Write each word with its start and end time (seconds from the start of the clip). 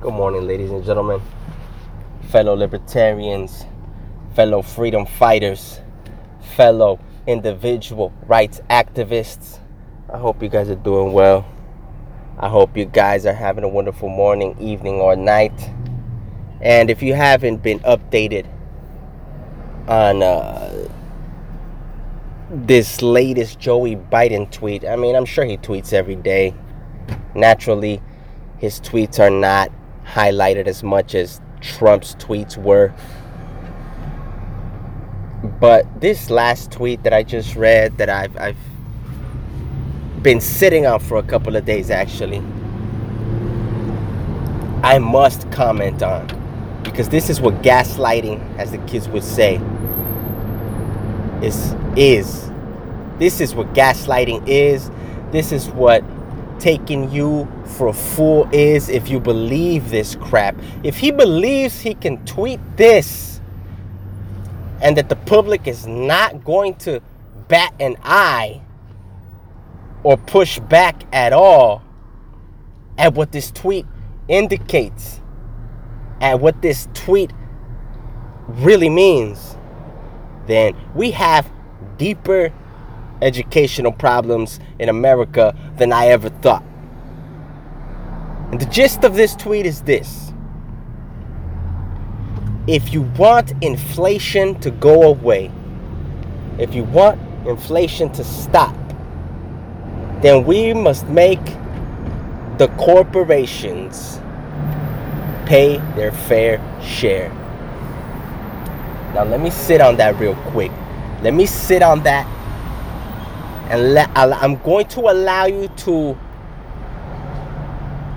Good 0.00 0.14
morning, 0.14 0.46
ladies 0.46 0.70
and 0.70 0.84
gentlemen, 0.84 1.20
fellow 2.28 2.54
libertarians, 2.54 3.66
fellow 4.36 4.62
freedom 4.62 5.04
fighters, 5.04 5.80
fellow 6.54 7.00
individual 7.26 8.12
rights 8.26 8.60
activists. 8.70 9.58
I 10.08 10.18
hope 10.18 10.40
you 10.40 10.48
guys 10.48 10.70
are 10.70 10.76
doing 10.76 11.12
well. 11.12 11.44
I 12.38 12.48
hope 12.48 12.76
you 12.76 12.84
guys 12.84 13.26
are 13.26 13.32
having 13.32 13.64
a 13.64 13.68
wonderful 13.68 14.08
morning, 14.08 14.56
evening, 14.60 15.00
or 15.00 15.16
night. 15.16 15.68
And 16.60 16.90
if 16.90 17.02
you 17.02 17.14
haven't 17.14 17.64
been 17.64 17.80
updated 17.80 18.46
on 19.88 20.22
uh, 20.22 20.88
this 22.52 23.02
latest 23.02 23.58
Joey 23.58 23.96
Biden 23.96 24.48
tweet, 24.52 24.84
I 24.84 24.94
mean, 24.94 25.16
I'm 25.16 25.26
sure 25.26 25.44
he 25.44 25.56
tweets 25.56 25.92
every 25.92 26.14
day. 26.14 26.54
Naturally, 27.34 28.00
his 28.58 28.80
tweets 28.80 29.18
are 29.18 29.30
not 29.30 29.72
highlighted 30.08 30.66
as 30.66 30.82
much 30.82 31.14
as 31.14 31.40
Trump's 31.60 32.14
tweets 32.16 32.56
were. 32.56 32.92
But 35.60 36.00
this 36.00 36.30
last 36.30 36.72
tweet 36.72 37.02
that 37.02 37.12
I 37.12 37.22
just 37.22 37.54
read, 37.54 37.98
that 37.98 38.08
I've, 38.08 38.36
I've 38.36 38.56
been 40.22 40.40
sitting 40.40 40.86
on 40.86 41.00
for 41.00 41.18
a 41.18 41.22
couple 41.22 41.56
of 41.56 41.64
days 41.64 41.90
actually, 41.90 42.42
I 44.82 44.98
must 44.98 45.50
comment 45.50 46.02
on 46.02 46.26
because 46.82 47.08
this 47.08 47.28
is 47.28 47.40
what 47.40 47.62
gaslighting, 47.62 48.56
as 48.58 48.70
the 48.72 48.78
kids 48.78 49.08
would 49.08 49.24
say, 49.24 49.60
is 51.42 51.74
is. 51.96 52.50
This 53.18 53.40
is 53.40 53.54
what 53.54 53.72
gaslighting 53.74 54.46
is. 54.46 54.90
This 55.32 55.52
is 55.52 55.68
what 55.70 56.02
taking 56.58 57.10
you 57.10 57.48
for 57.64 57.88
a 57.88 57.92
fool 57.92 58.48
is 58.52 58.88
if 58.88 59.08
you 59.08 59.20
believe 59.20 59.90
this 59.90 60.16
crap. 60.16 60.56
If 60.82 60.98
he 60.98 61.10
believes 61.10 61.80
he 61.80 61.94
can 61.94 62.24
tweet 62.24 62.60
this 62.76 63.40
and 64.80 64.96
that 64.96 65.08
the 65.08 65.16
public 65.16 65.66
is 65.66 65.86
not 65.86 66.44
going 66.44 66.76
to 66.76 67.00
bat 67.48 67.74
an 67.80 67.96
eye 68.02 68.60
or 70.02 70.16
push 70.16 70.58
back 70.58 71.02
at 71.12 71.32
all 71.32 71.82
at 72.96 73.14
what 73.14 73.32
this 73.32 73.50
tweet 73.50 73.86
indicates, 74.28 75.20
at 76.20 76.40
what 76.40 76.62
this 76.62 76.88
tweet 76.94 77.32
really 78.48 78.90
means, 78.90 79.56
then 80.46 80.76
we 80.94 81.10
have 81.10 81.50
deeper 81.96 82.52
educational 83.22 83.92
problems 83.92 84.60
in 84.78 84.88
America 84.88 85.54
than 85.76 85.92
I 85.92 86.08
ever 86.08 86.28
thought. 86.28 86.64
And 88.50 88.60
the 88.60 88.66
gist 88.66 89.04
of 89.04 89.14
this 89.14 89.34
tweet 89.34 89.66
is 89.66 89.82
this 89.82 90.32
if 92.66 92.92
you 92.92 93.02
want 93.16 93.52
inflation 93.62 94.58
to 94.60 94.70
go 94.70 95.04
away, 95.04 95.50
if 96.58 96.74
you 96.74 96.84
want 96.84 97.18
inflation 97.46 98.12
to 98.12 98.24
stop, 98.24 98.76
then 100.20 100.44
we 100.44 100.74
must 100.74 101.06
make 101.08 101.44
the 102.58 102.68
corporations 102.76 104.20
pay 105.46 105.78
their 105.94 106.12
fair 106.12 106.60
share. 106.82 107.30
Now, 109.14 109.24
let 109.24 109.40
me 109.40 109.48
sit 109.48 109.80
on 109.80 109.96
that 109.96 110.16
real 110.20 110.34
quick. 110.52 110.70
Let 111.22 111.32
me 111.32 111.46
sit 111.46 111.82
on 111.82 112.02
that 112.02 112.26
and 113.68 113.94
let, 113.94 114.10
I'm 114.16 114.56
going 114.62 114.86
to 114.88 115.00
allow 115.00 115.46
you 115.46 115.68
to 115.68 116.16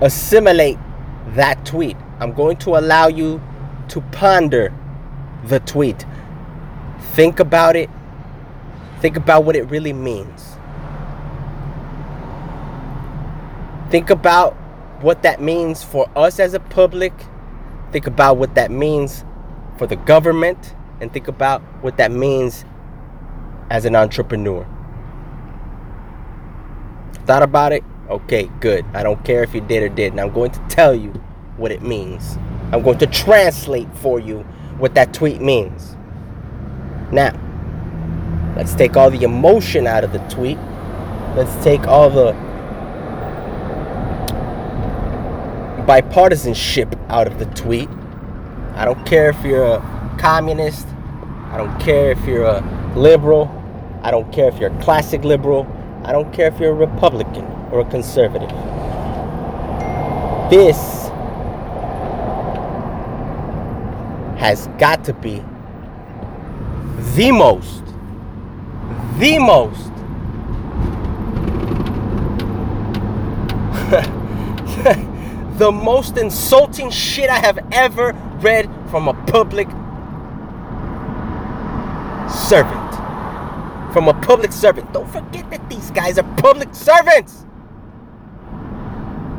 assimilate 0.00 0.78
that 1.28 1.64
tweet. 1.64 1.96
I'm 2.20 2.32
going 2.32 2.56
to 2.58 2.76
allow 2.76 3.08
you 3.08 3.40
to 3.88 4.00
ponder 4.12 4.72
the 5.44 5.60
tweet. 5.60 6.04
Think 7.12 7.40
about 7.40 7.76
it. 7.76 7.90
Think 9.00 9.16
about 9.16 9.44
what 9.44 9.56
it 9.56 9.64
really 9.64 9.92
means. 9.92 10.56
Think 13.90 14.10
about 14.10 14.54
what 15.02 15.22
that 15.22 15.42
means 15.42 15.82
for 15.82 16.08
us 16.16 16.40
as 16.40 16.54
a 16.54 16.60
public. 16.60 17.12
Think 17.90 18.06
about 18.06 18.38
what 18.38 18.54
that 18.54 18.70
means 18.70 19.24
for 19.76 19.86
the 19.86 19.96
government. 19.96 20.74
And 21.00 21.12
think 21.12 21.28
about 21.28 21.60
what 21.82 21.96
that 21.98 22.10
means 22.10 22.64
as 23.70 23.84
an 23.84 23.96
entrepreneur. 23.96 24.66
Thought 27.26 27.42
about 27.42 27.72
it? 27.72 27.84
Okay, 28.08 28.50
good. 28.60 28.84
I 28.94 29.02
don't 29.02 29.24
care 29.24 29.42
if 29.42 29.54
you 29.54 29.60
did 29.60 29.82
or 29.82 29.88
didn't. 29.88 30.18
I'm 30.18 30.32
going 30.32 30.50
to 30.50 30.60
tell 30.68 30.94
you 30.94 31.10
what 31.56 31.70
it 31.70 31.82
means. 31.82 32.36
I'm 32.72 32.82
going 32.82 32.98
to 32.98 33.06
translate 33.06 33.88
for 33.96 34.18
you 34.18 34.40
what 34.78 34.94
that 34.94 35.14
tweet 35.14 35.40
means. 35.40 35.96
Now, 37.12 37.38
let's 38.56 38.74
take 38.74 38.96
all 38.96 39.10
the 39.10 39.22
emotion 39.22 39.86
out 39.86 40.02
of 40.02 40.12
the 40.12 40.18
tweet. 40.28 40.58
Let's 41.36 41.62
take 41.62 41.86
all 41.86 42.10
the 42.10 42.32
bipartisanship 45.86 46.98
out 47.08 47.26
of 47.26 47.38
the 47.38 47.46
tweet. 47.46 47.88
I 48.74 48.84
don't 48.84 49.04
care 49.06 49.30
if 49.30 49.44
you're 49.44 49.64
a 49.64 50.16
communist. 50.18 50.86
I 51.50 51.56
don't 51.56 51.78
care 51.78 52.10
if 52.10 52.24
you're 52.24 52.46
a 52.46 52.92
liberal. 52.96 53.50
I 54.02 54.10
don't 54.10 54.32
care 54.32 54.48
if 54.48 54.58
you're 54.58 54.72
a 54.72 54.82
classic 54.82 55.22
liberal. 55.22 55.66
I 56.04 56.10
don't 56.10 56.32
care 56.32 56.48
if 56.48 56.58
you're 56.58 56.72
a 56.72 56.74
Republican 56.74 57.44
or 57.70 57.80
a 57.80 57.84
conservative. 57.84 58.50
This 60.50 60.76
has 64.38 64.66
got 64.78 65.04
to 65.04 65.14
be 65.14 65.36
the 67.14 67.30
most, 67.30 67.84
the 69.18 69.38
most 69.38 69.92
the 75.58 75.70
most 75.70 76.16
insulting 76.16 76.90
shit 76.90 77.30
I 77.30 77.38
have 77.38 77.58
ever 77.70 78.12
read 78.40 78.68
from 78.90 79.06
a 79.06 79.14
public 79.26 79.68
servant 82.28 83.01
from 83.92 84.08
a 84.08 84.14
public 84.22 84.52
servant. 84.52 84.90
Don't 84.92 85.08
forget 85.08 85.48
that 85.50 85.68
these 85.68 85.90
guys 85.90 86.18
are 86.18 86.34
public 86.36 86.74
servants. 86.74 87.44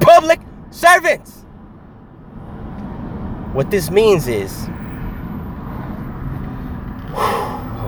Public 0.00 0.40
servants. 0.70 1.42
What 3.52 3.70
this 3.70 3.90
means 3.90 4.26
is. 4.26 4.52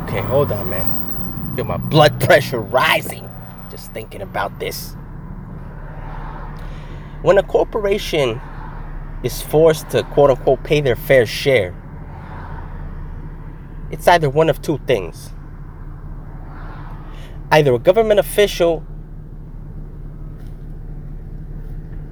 okay, 0.03 0.21
hold 0.21 0.53
on, 0.53 0.71
man. 0.71 1.55
Feel 1.57 1.65
my 1.65 1.77
blood 1.77 2.21
pressure 2.21 2.61
rising 2.61 3.29
just 3.71 3.93
thinking 3.93 4.23
about 4.23 4.59
this. 4.61 4.95
When 7.23 7.39
a 7.39 7.43
corporation 7.43 8.41
is 9.23 9.41
forced 9.41 9.91
to 9.91 10.03
quote 10.03 10.31
unquote 10.31 10.63
pay 10.65 10.81
their 10.81 10.97
fair 10.97 11.27
share, 11.27 11.75
it's 13.91 14.09
either 14.09 14.29
one 14.29 14.49
of 14.51 14.61
two 14.63 14.79
things 14.87 15.31
either 17.53 17.75
a 17.75 17.79
government 17.79 18.19
official 18.19 18.83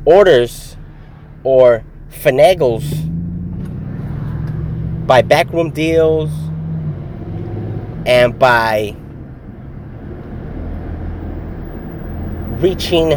orders 0.05 0.77
or 1.45 1.83
finagles 2.11 2.85
by 5.07 5.23
backroom 5.23 5.71
deals 5.71 6.31
and 8.05 8.39
by 8.39 8.95
reaching 12.59 13.09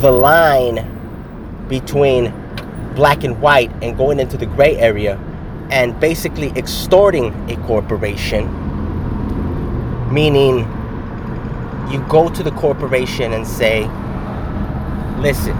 the 0.00 0.12
line 0.12 0.88
between 1.68 2.32
black 2.94 3.24
and 3.24 3.40
white 3.42 3.70
and 3.82 3.96
going 3.96 4.20
into 4.20 4.36
the 4.36 4.46
gray 4.46 4.76
area 4.76 5.16
and 5.70 5.98
basically 5.98 6.50
extorting 6.50 7.32
a 7.50 7.56
corporation, 7.66 8.46
meaning 10.12 10.64
you 11.92 12.00
go 12.08 12.28
to 12.30 12.42
the 12.42 12.50
corporation 12.52 13.32
and 13.34 13.46
say, 13.46 13.82
listen, 15.20 15.56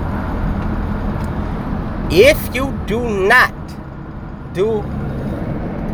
if 2.10 2.54
you 2.54 2.72
do 2.86 3.26
not 3.26 3.54
do 4.54 4.82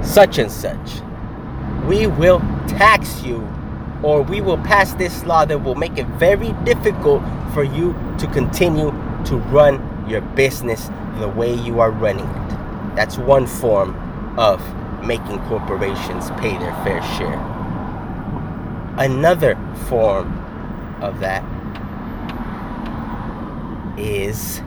such 0.02 0.38
and 0.38 0.50
such, 0.50 1.00
we 1.86 2.06
will 2.06 2.40
tax 2.68 3.22
you 3.22 3.46
or 4.02 4.22
we 4.22 4.40
will 4.40 4.58
pass 4.58 4.94
this 4.94 5.24
law 5.24 5.44
that 5.44 5.62
will 5.62 5.74
make 5.74 5.98
it 5.98 6.06
very 6.18 6.52
difficult 6.64 7.22
for 7.52 7.64
you 7.64 7.92
to 8.18 8.26
continue 8.28 8.90
to 9.24 9.36
run 9.50 9.82
your 10.08 10.20
business 10.20 10.88
the 11.18 11.28
way 11.28 11.52
you 11.52 11.80
are 11.80 11.90
running 11.90 12.24
it. 12.26 12.48
That's 12.96 13.18
one 13.18 13.46
form 13.46 13.94
of 14.38 14.62
making 15.04 15.38
corporations 15.46 16.30
pay 16.40 16.56
their 16.58 16.74
fair 16.84 17.02
share. 17.16 17.57
Another 18.98 19.54
form 19.86 20.26
of 21.00 21.20
that 21.20 21.44
is 23.96 24.60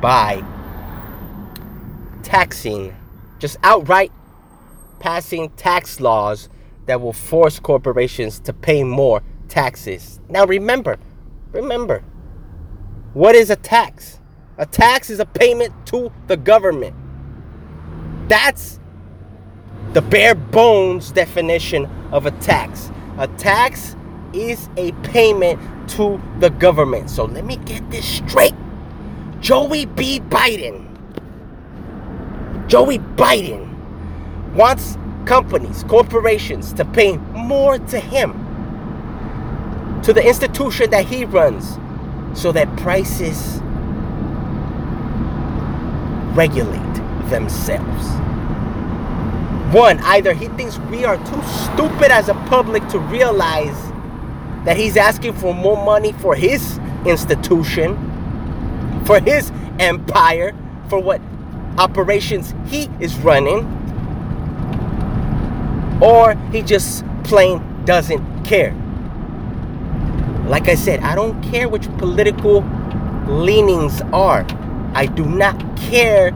by 0.00 0.42
taxing, 2.24 2.96
just 3.38 3.56
outright 3.62 4.10
passing 4.98 5.50
tax 5.50 6.00
laws 6.00 6.48
that 6.86 7.00
will 7.00 7.12
force 7.12 7.60
corporations 7.60 8.40
to 8.40 8.52
pay 8.52 8.82
more 8.82 9.22
taxes. 9.48 10.20
Now 10.28 10.46
remember, 10.46 10.98
remember, 11.52 12.02
what 13.14 13.36
is 13.36 13.50
a 13.50 13.56
tax? 13.56 14.18
A 14.56 14.66
tax 14.66 15.10
is 15.10 15.20
a 15.20 15.26
payment 15.26 15.72
to 15.86 16.10
the 16.26 16.36
government. 16.36 16.96
That's 18.28 18.77
the 19.98 20.02
bare 20.02 20.36
bones 20.36 21.10
definition 21.10 21.84
of 22.12 22.24
a 22.24 22.30
tax. 22.30 22.92
A 23.18 23.26
tax 23.26 23.96
is 24.32 24.68
a 24.76 24.92
payment 25.02 25.58
to 25.88 26.22
the 26.38 26.50
government. 26.50 27.10
So 27.10 27.24
let 27.24 27.44
me 27.44 27.56
get 27.56 27.90
this 27.90 28.06
straight. 28.06 28.54
Joey 29.40 29.86
B. 29.86 30.20
Biden. 30.20 30.86
Joey 32.68 33.00
Biden 33.00 33.74
wants 34.54 34.96
companies, 35.26 35.82
corporations 35.82 36.72
to 36.74 36.84
pay 36.84 37.16
more 37.16 37.80
to 37.80 37.98
him, 37.98 38.34
to 40.04 40.12
the 40.12 40.24
institution 40.24 40.90
that 40.90 41.06
he 41.06 41.24
runs, 41.24 41.76
so 42.40 42.52
that 42.52 42.68
prices 42.76 43.58
regulate 46.36 46.94
themselves. 47.30 48.06
One, 49.72 49.98
either 50.00 50.32
he 50.32 50.48
thinks 50.48 50.78
we 50.78 51.04
are 51.04 51.18
too 51.18 51.42
stupid 51.42 52.10
as 52.10 52.30
a 52.30 52.34
public 52.46 52.88
to 52.88 52.98
realize 52.98 53.76
that 54.64 54.78
he's 54.78 54.96
asking 54.96 55.34
for 55.34 55.54
more 55.54 55.76
money 55.84 56.12
for 56.12 56.34
his 56.34 56.78
institution, 57.04 57.94
for 59.04 59.20
his 59.20 59.52
empire, 59.78 60.54
for 60.88 60.98
what 60.98 61.20
operations 61.76 62.54
he 62.66 62.88
is 62.98 63.14
running, 63.18 63.66
or 66.02 66.34
he 66.50 66.62
just 66.62 67.04
plain 67.24 67.60
doesn't 67.84 68.44
care. 68.44 68.72
Like 70.46 70.68
I 70.68 70.76
said, 70.76 71.00
I 71.00 71.14
don't 71.14 71.42
care 71.42 71.68
which 71.68 71.86
political 71.98 72.62
leanings 73.26 74.00
are. 74.14 74.46
I 74.94 75.04
do 75.04 75.26
not 75.26 75.76
care 75.76 76.30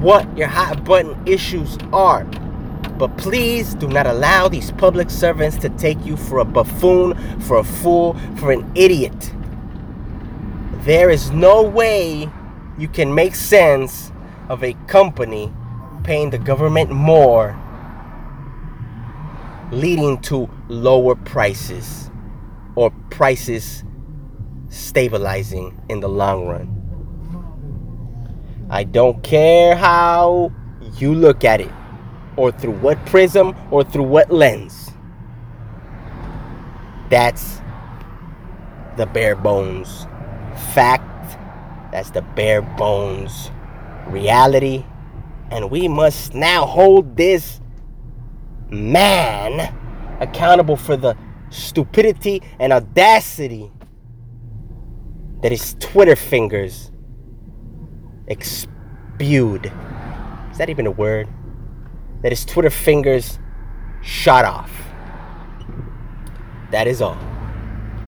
what 0.00 0.38
your 0.38 0.46
hot 0.46 0.84
button 0.84 1.20
issues 1.26 1.76
are. 1.92 2.24
But 3.02 3.18
please 3.18 3.74
do 3.74 3.88
not 3.88 4.06
allow 4.06 4.46
these 4.46 4.70
public 4.70 5.10
servants 5.10 5.56
to 5.56 5.68
take 5.70 6.06
you 6.06 6.16
for 6.16 6.38
a 6.38 6.44
buffoon, 6.44 7.18
for 7.40 7.56
a 7.58 7.64
fool, 7.64 8.14
for 8.36 8.52
an 8.52 8.70
idiot. 8.76 9.34
There 10.84 11.10
is 11.10 11.32
no 11.32 11.62
way 11.62 12.30
you 12.78 12.86
can 12.86 13.12
make 13.12 13.34
sense 13.34 14.12
of 14.48 14.62
a 14.62 14.74
company 14.86 15.52
paying 16.04 16.30
the 16.30 16.38
government 16.38 16.92
more, 16.92 17.58
leading 19.72 20.20
to 20.20 20.48
lower 20.68 21.16
prices 21.16 22.08
or 22.76 22.92
prices 23.10 23.82
stabilizing 24.68 25.76
in 25.88 25.98
the 25.98 26.08
long 26.08 26.46
run. 26.46 26.68
I 28.70 28.84
don't 28.84 29.24
care 29.24 29.74
how 29.74 30.52
you 30.98 31.12
look 31.16 31.42
at 31.42 31.60
it, 31.60 31.72
or 32.36 32.52
through 32.52 32.72
what 32.78 33.04
prism, 33.06 33.54
or 33.70 33.84
through 33.84 34.04
what 34.04 34.30
lens. 34.30 34.90
That's 37.10 37.60
the 38.96 39.06
bare 39.06 39.36
bones 39.36 40.06
fact. 40.72 41.38
That's 41.92 42.10
the 42.10 42.22
bare 42.22 42.62
bones 42.62 43.50
reality. 44.06 44.84
And 45.50 45.70
we 45.70 45.88
must 45.88 46.34
now 46.34 46.64
hold 46.64 47.16
this 47.16 47.60
man 48.70 49.74
accountable 50.20 50.76
for 50.76 50.96
the 50.96 51.16
stupidity 51.50 52.42
and 52.58 52.72
audacity 52.72 53.70
that 55.42 55.52
his 55.52 55.76
Twitter 55.80 56.16
fingers 56.16 56.90
expude. 58.28 59.66
Is 60.50 60.58
that 60.58 60.70
even 60.70 60.86
a 60.86 60.90
word? 60.90 61.28
That 62.22 62.32
his 62.32 62.44
Twitter 62.44 62.70
fingers 62.70 63.38
shot 64.02 64.44
off. 64.44 64.70
That 66.70 66.86
is 66.86 67.02
all. 67.02 67.31